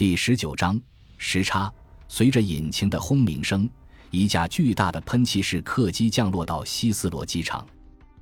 [0.00, 0.80] 第十九章
[1.18, 1.70] 时差。
[2.08, 3.68] 随着引擎的轰鸣声，
[4.10, 7.66] 一架巨大的喷气式客机降落到希斯罗机场。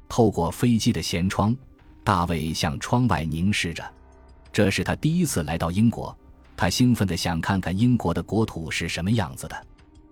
[0.08, 1.56] 透过飞机的舷窗，
[2.02, 3.88] 大卫向窗外凝视着。
[4.52, 6.18] 这是他第一次来到英国，
[6.56, 9.66] 他兴奋地想看看英国的国土是什么样子的。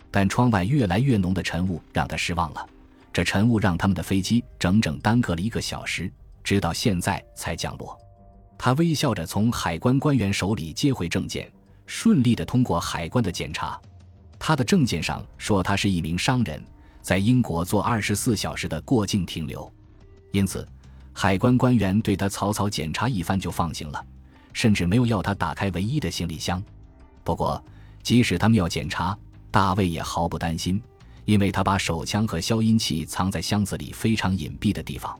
[0.08, 2.64] 但窗外越来越浓的晨雾让他失望了。
[3.12, 6.08] 这晨雾让他们的飞机整整耽搁了一个小时，
[6.44, 7.98] 直到现在才降落。
[8.56, 11.52] 他微笑着从海关官员手里接回证件，
[11.86, 13.80] 顺利地通过海关的检查。
[14.38, 16.62] 他的证件上说他是一名商人，
[17.00, 19.72] 在英国做二十四小时的过境停留，
[20.32, 20.68] 因此
[21.12, 24.04] 海关官员对他草草检查一番就放行了，
[24.52, 26.62] 甚至没有要他打开唯一的行李箱。
[27.24, 27.64] 不过，
[28.02, 29.16] 即使他们要检查，
[29.50, 30.80] 大卫也毫不担心，
[31.24, 35.18] 因为他把手枪和消音器藏在箱子里非常隐蔽的地方。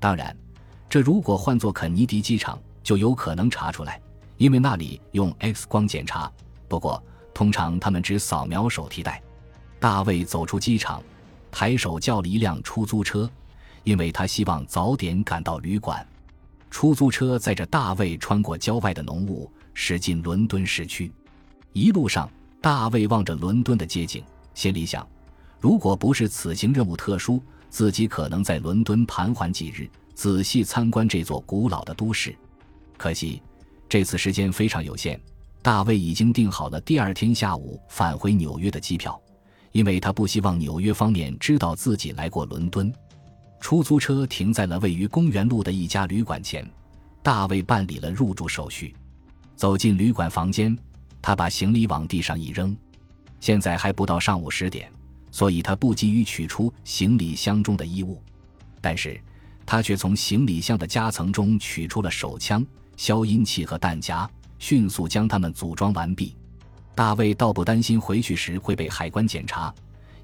[0.00, 0.36] 当然，
[0.90, 4.00] 这如果换作肯尼迪机场，就有可能查出来，
[4.38, 6.32] 因为那里用 X 光检查。
[6.66, 7.02] 不过，
[7.34, 9.22] 通常他们只扫描手提袋。
[9.78, 11.02] 大卫走出机场，
[11.50, 13.30] 抬手叫了一辆出租车，
[13.84, 16.06] 因为他希望早点赶到旅馆。
[16.70, 21.10] 出租车载着大卫穿过郊外的浓雾，驶进伦敦市区。
[21.72, 22.28] 一路上，
[22.60, 24.22] 大卫望着伦敦的街景，
[24.54, 25.06] 心里想：
[25.60, 32.36] 如果不是此行任务特殊，自己可能在伦敦盘桓几日，仔细参观这座古老的都市。
[32.96, 33.40] 可惜，
[33.88, 35.18] 这次时间非常有限。
[35.60, 39.20] 大卫已经订好了第二天下午返回纽约的机票，
[39.72, 42.92] 因为他不希望纽约方面知道自己来过伦敦。
[43.60, 46.66] 出租车停在了位于公园路的一家旅馆前，
[47.22, 48.94] 大卫办理了入住手续，
[49.56, 50.78] 走进旅馆房间，
[51.20, 52.74] 他把行李往地上一扔。
[53.40, 54.90] 现在还不到上午十点，
[55.32, 58.22] 所以他不急于取出行李箱中的衣物，
[58.80, 59.20] 但是
[59.66, 62.64] 他却从行李箱的夹层中取出了手枪。
[62.98, 66.36] 消音器和弹夹，迅速将它们组装完毕。
[66.96, 69.72] 大卫倒不担心回去时会被海关检查，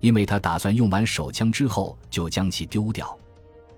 [0.00, 3.16] 因为他打算用完手枪之后就将其丢掉。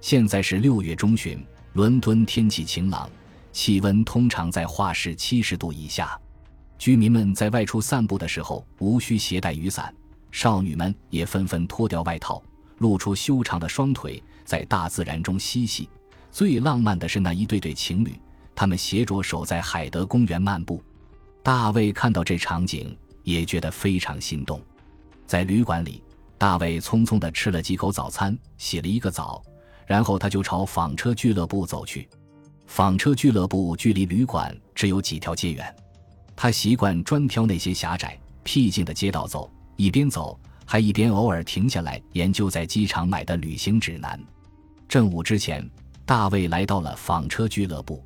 [0.01, 1.39] 现在是六月中旬，
[1.75, 3.07] 伦敦天气晴朗，
[3.53, 6.19] 气温通常在华氏七十度以下。
[6.79, 9.95] 居民们在外出散步的时候无需携带雨伞，
[10.33, 12.43] 少女们也纷纷脱掉外套，
[12.79, 15.87] 露出修长的双腿，在大自然中嬉戏。
[16.33, 18.19] 最浪漫的是那一对对情侣。
[18.57, 20.83] 他们携着手在海德公园漫步，
[21.43, 24.59] 大卫看到这场景也觉得非常心动。
[25.27, 26.03] 在旅馆里，
[26.39, 29.43] 大卫匆匆地吃了几口早餐，洗了一个澡，
[29.87, 32.09] 然后他就朝纺车俱乐部走去。
[32.67, 35.77] 纺车俱乐部距离旅馆只有几条街远，
[36.35, 44.19] 他习惯专挑那些狭窄僻静的街道走，一边走还一边偶尔停下来研究在机场买的旅行指南。
[44.89, 45.69] 正午之前，
[46.07, 48.03] 大卫来到了纺车俱乐部。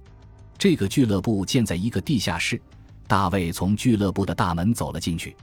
[0.60, 2.60] 这个俱乐部建在一个地下室，
[3.08, 5.34] 大卫从俱乐部的大门走了进去。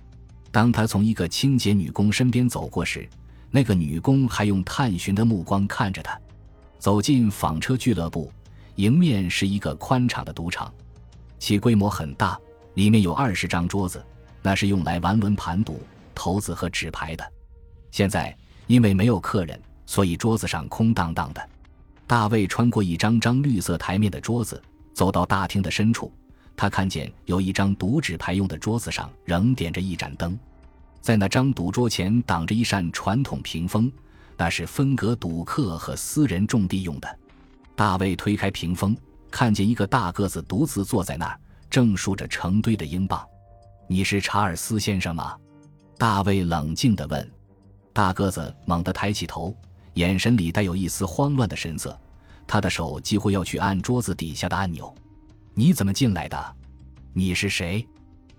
[0.52, 3.10] 当他从一个清洁女工身边走过时，
[3.50, 6.16] 那个女工还用探寻的目光看着他。
[6.78, 8.32] 走进纺车俱乐部，
[8.76, 10.72] 迎面是一个宽敞的赌场，
[11.40, 12.40] 其规模很大，
[12.76, 14.06] 里面有二十张桌子，
[14.44, 15.82] 那是用来玩轮盘赌、
[16.14, 17.28] 骰子和纸牌的。
[17.90, 21.50] 现在因为没有客人，所以桌子上空荡荡的。
[22.06, 24.62] 大卫穿过一张张绿色台面的桌子。
[24.98, 26.12] 走到大厅的深处，
[26.56, 30.36] 他看见有一张赌纸牌用的桌子上仍点着一盏灯，
[31.02, 33.92] 在那张赌桌前挡着一扇传统屏风，
[34.36, 37.20] 那是分隔赌客和私人种地用的。
[37.76, 38.98] 大卫推开屏风，
[39.30, 43.24] 看见一个大个子独自坐在那儿，正数着成堆的英镑。
[43.88, 45.38] “你是查尔斯先生吗？”
[45.96, 47.32] 大卫冷静地问。
[47.94, 49.56] 大个子猛地抬起头，
[49.94, 51.96] 眼神里带有一丝慌乱的神色。
[52.48, 54.94] 他的手几乎要去按桌子底下的按钮。
[55.54, 56.56] 你怎么进来的？
[57.14, 57.86] 你是谁？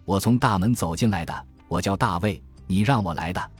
[0.05, 1.47] 我从大门走进来的。
[1.69, 2.43] 我叫大卫。
[2.67, 3.51] 你让我来的。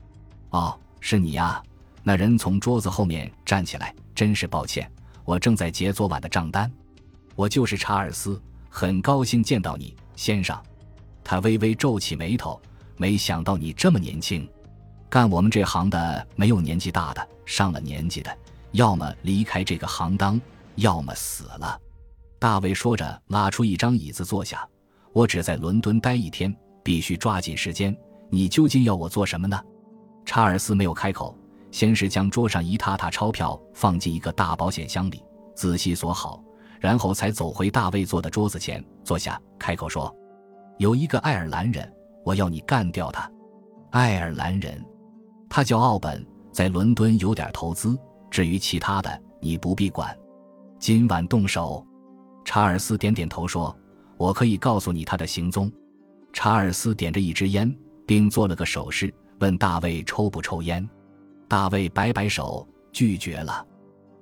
[0.51, 1.63] 哦，是你呀。
[2.03, 3.95] 那人从桌子后面站起来。
[4.15, 4.91] 真是抱歉，
[5.25, 6.69] 我正在结昨晚的账单。
[7.37, 10.61] 我就是查尔斯，很高兴见到你，先生。
[11.23, 12.61] 他微微皱起眉头。
[12.97, 14.49] 没想到你这么年轻。
[15.09, 18.39] 干我们这行的没有年纪大的，上了年纪的。
[18.73, 20.41] 要么离开这个行当，
[20.77, 21.81] 要么死了。
[22.39, 24.67] 大卫说着，拉出一张椅子坐下。
[25.13, 26.55] 我只在伦敦待一天，
[26.85, 27.97] 必须抓紧时间。
[28.31, 29.61] 你究竟要我做什么呢？
[30.25, 31.37] 查尔斯没有开口，
[31.73, 35.25] 先是将桌上一沓沓钞票放进一个大保险箱里，
[35.57, 36.43] 仔细锁好，
[36.79, 40.15] 然后才走回大卫坐的桌子前坐下，开口说
[40.79, 41.91] ：“有一个爱尔兰人，
[42.25, 43.29] 我要你干掉他。
[43.91, 44.85] 爱尔兰人，
[45.49, 47.99] 他叫奥本，在伦敦有点投资。”
[48.31, 50.17] 至于其他的，你不必管。
[50.79, 51.85] 今晚动手。
[52.45, 53.77] 查尔斯点点头说
[54.17, 55.71] ：“我可以告诉你他的行踪。
[56.33, 57.75] 查尔斯点着一支烟，
[58.07, 60.89] 并做了个手势，问大卫抽不抽烟。
[61.47, 63.67] 大卫摆摆手，拒绝了。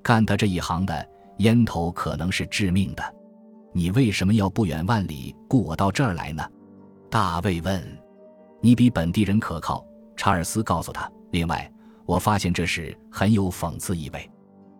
[0.02, 1.08] 干他这一行的，
[1.38, 3.14] 烟头可能是致命的。
[3.72, 6.44] 你为什么要不远万里雇我到这儿来呢？
[7.10, 7.82] 大卫问。
[8.60, 9.86] 你比本地人可靠，
[10.16, 11.08] 查尔斯告诉他。
[11.30, 11.70] 另外，
[12.06, 14.30] 我发现这事很有讽刺意味。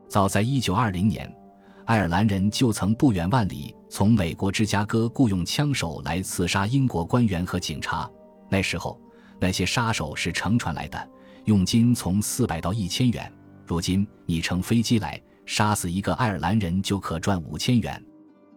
[0.09, 1.37] 早在1920年，
[1.85, 8.09] 爱尔兰人就曾不远万里从美国芝加哥雇佣枪手来刺杀英国官员和警察。
[8.49, 9.01] 那时候，
[9.41, 11.09] 那些杀手是乘船来的，
[11.47, 13.31] 佣金从四百到一千元。
[13.67, 18.01] 如今，你乘飞机来杀死一个爱尔兰人就可赚五千元。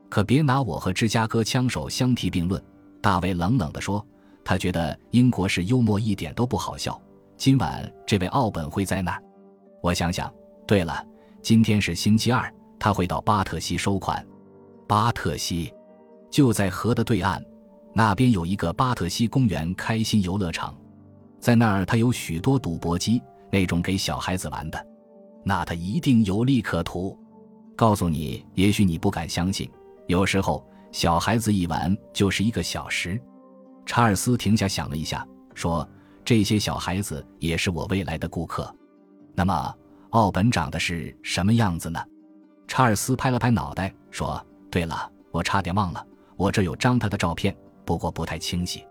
[0.08, 2.64] 可别拿我和芝加哥枪手相提并论。”
[3.02, 4.06] 大卫冷冷地说，
[4.44, 7.02] 他觉得英国式幽默一点都不好笑。
[7.40, 9.24] 今晚这位奥本会在那儿。
[9.82, 10.30] 我想想，
[10.68, 11.02] 对了，
[11.42, 14.24] 今天是星期二，他会到巴特西收款。
[14.86, 15.74] 巴特西
[16.30, 17.42] 就在河的对岸，
[17.94, 20.78] 那边有一个巴特西公园开心游乐场，
[21.40, 24.88] 在那儿他有许多赌博机，那种给小孩子玩的。
[25.46, 27.18] 那他一定有利可图。
[27.74, 29.72] 告诉你，也许你不敢相信，
[30.08, 33.18] 有时候小孩子一玩就是一个小时。
[33.86, 35.26] 查尔斯停下想了一下，
[35.56, 35.90] 说。
[36.24, 38.74] 这些小孩子也是我未来的顾客。
[39.36, 39.76] 那么，
[40.12, 42.00] 奥本长得是什么样子呢？
[42.68, 46.06] 查尔斯拍了拍脑袋，说：“对了，我差点忘了，
[46.36, 48.86] 我这有张他的照片，不过不太清晰。”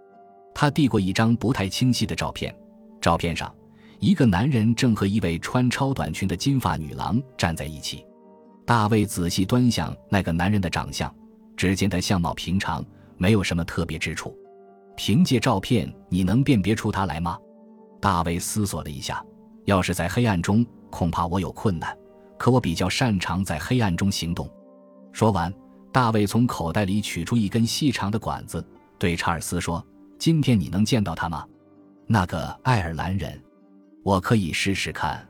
[0.54, 2.52] 他递过一张不太清晰的照片，
[3.00, 3.54] 照片上
[4.00, 8.04] 一个男人正和一位穿超短裙的金发女郎站在一起。
[8.66, 11.14] 大卫仔细端详那个男人的长相，
[11.56, 12.84] 只见他相貌平常，
[13.16, 14.36] 没有什么特别之处。
[14.98, 17.38] 凭借照片，你能辨别出他来吗？
[18.00, 19.24] 大卫思索了一下，
[19.64, 21.96] 要是在黑暗中，恐怕我有困难。
[22.36, 24.50] 可我比较擅长在黑暗中行动。
[25.12, 25.54] 说完，
[25.92, 28.62] 大卫从口袋里取出一根细长的管子，
[28.98, 29.84] 对查尔斯说
[30.18, 31.46] ：“今天你能见到他吗？
[32.08, 33.40] 那个爱尔兰人，
[34.02, 35.24] 我可以试试看。”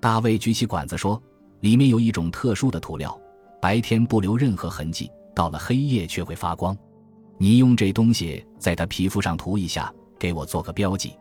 [0.00, 1.20] 大卫举起管子说
[1.60, 3.18] ：“里面有一种特殊的涂料，
[3.58, 6.76] 白天不留任何痕迹，到了黑夜却会发光。”
[7.38, 11.16] 你用这东西在他皮肤上涂一下，给我做个标记。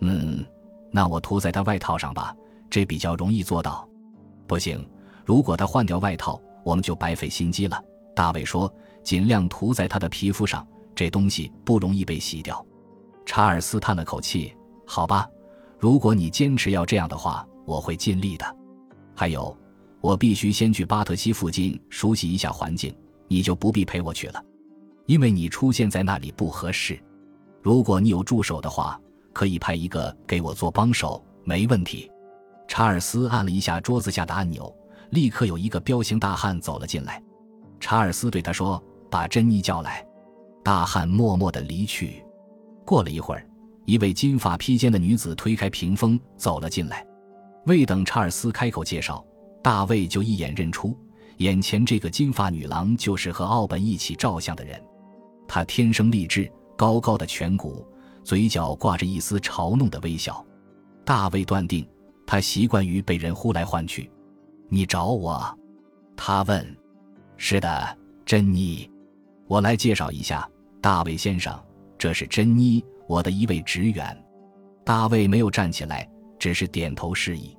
[0.00, 0.44] 嗯，
[0.90, 2.34] 那我涂在他外套上吧，
[2.70, 3.86] 这比较容易做到。
[4.46, 4.88] 不行，
[5.24, 7.82] 如果他换掉外套，我们就白费心机了。
[8.14, 8.72] 大卫说
[9.02, 12.64] ：“尽量涂在他的皮肤上，这东西不容易被洗掉。”
[13.26, 14.54] 查尔斯叹了口气
[14.86, 15.28] ：“好吧，
[15.78, 18.56] 如果你坚持要这样的话，我会尽力的。
[19.14, 19.56] 还有，
[20.00, 22.96] 我必须先去巴特西附近熟悉一下环境，
[23.26, 24.42] 你就不必陪我去了。”
[25.08, 27.02] 因为你出现在那里不合适，
[27.62, 29.00] 如果你有助手的话，
[29.32, 32.10] 可以派一个给我做帮手，没问题。
[32.68, 34.70] 查尔斯按了一下桌子下的按钮，
[35.12, 37.22] 立刻有一个彪形大汉走了进来。
[37.80, 40.06] 查尔斯对他说：“把珍妮叫来。”
[40.62, 42.22] 大汉默默地离去。
[42.84, 43.48] 过了一会儿，
[43.86, 47.02] 一位金发披肩的女子推开屏风走了进来。
[47.64, 49.24] 未等查尔斯开口介绍，
[49.62, 50.94] 大卫就一眼认出，
[51.38, 54.78] 眼前这个金发女郎就是和奥本一起照相的人。
[55.48, 57.84] 他天生丽质，高高的颧骨，
[58.22, 60.44] 嘴角挂着一丝嘲弄的微笑。
[61.04, 61.88] 大卫断定，
[62.26, 64.08] 他习惯于被人呼来唤去。
[64.68, 65.58] 你找我？
[66.14, 66.76] 他问。
[67.38, 68.88] 是的，珍妮。
[69.46, 70.46] 我来介绍一下，
[70.82, 71.58] 大卫先生，
[71.96, 74.24] 这是珍妮，我的一位职员。
[74.84, 76.06] 大卫没有站起来，
[76.38, 77.56] 只是点头示意。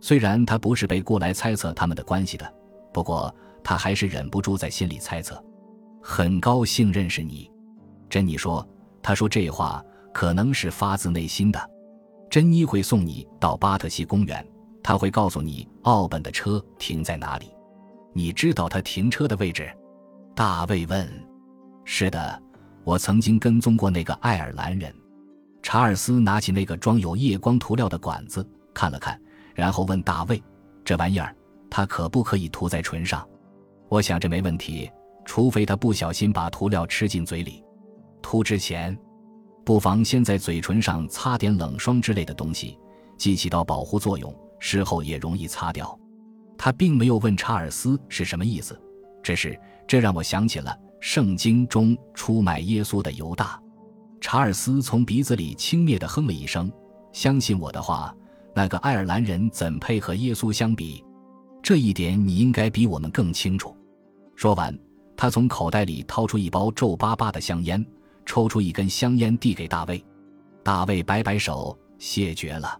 [0.00, 2.52] 虽然他不是被雇来猜测他们的关系的，
[2.92, 5.42] 不过他还是忍不住在心里猜测。
[6.02, 7.50] 很高兴认识你，
[8.10, 8.66] 珍妮说。
[9.04, 11.70] 他说这话可能是发自内心的。
[12.30, 14.46] 珍妮会送你到巴特西公园，
[14.80, 17.50] 他会告诉你奥本的车停在哪里。
[18.12, 19.68] 你知道他停车的位置？
[20.36, 21.08] 大卫问。
[21.84, 22.40] 是的，
[22.84, 24.94] 我曾经跟踪过那个爱尔兰人。
[25.62, 29.20] 查尔斯拿起那个装有夜光涂料的管子看了看，
[29.52, 30.40] 然后问大卫
[30.84, 31.34] ：“这玩意儿，
[31.68, 33.28] 它可不可以涂在唇上？”
[33.90, 34.88] 我想这没问题。
[35.24, 37.62] 除非他不小心把涂料吃进嘴里，
[38.20, 38.96] 涂之前，
[39.64, 42.78] 不妨先在嘴唇上擦点冷霜之类的东西，
[43.16, 45.98] 既起到保护作用，事后也容易擦掉。
[46.58, 48.80] 他并没有问查尔斯是什么意思，
[49.22, 53.60] 只是这让我想起了圣经中出卖耶稣的犹大。
[54.20, 56.70] 查尔斯从鼻子里轻蔑地哼了一声。
[57.12, 58.14] 相信我的话，
[58.54, 61.04] 那个爱尔兰人怎配和耶稣相比？
[61.62, 63.76] 这一点你应该比我们更清楚。
[64.34, 64.76] 说完。
[65.22, 67.86] 他从口袋里掏出一包皱巴巴的香烟，
[68.26, 70.04] 抽出一根香烟递给大卫。
[70.64, 72.76] 大卫摆摆手，谢绝了。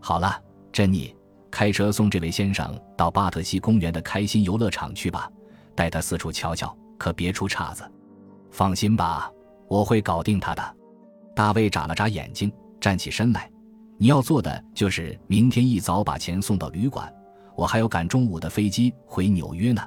[0.00, 0.34] 好了，
[0.72, 1.14] 珍妮，
[1.50, 5.30] 开车送这位先生到巴特西公园的开心游乐场去吧，
[5.74, 7.84] 带他四处瞧瞧，可别出岔子。
[8.50, 9.30] 放心吧，
[9.68, 10.76] 我会搞定他的。
[11.36, 12.50] 大卫眨了眨眼睛，
[12.80, 13.52] 站起身来。
[13.98, 17.12] 你要做的就是明天一早把钱送到旅馆，
[17.54, 19.86] 我还要赶中午的飞机回纽约呢。